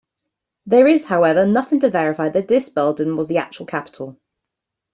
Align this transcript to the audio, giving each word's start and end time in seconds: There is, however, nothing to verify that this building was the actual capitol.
There 0.65 0.87
is, 0.87 1.05
however, 1.05 1.45
nothing 1.45 1.79
to 1.81 1.89
verify 1.91 2.27
that 2.29 2.47
this 2.47 2.69
building 2.69 3.15
was 3.15 3.27
the 3.27 3.37
actual 3.37 3.67
capitol. 3.67 4.17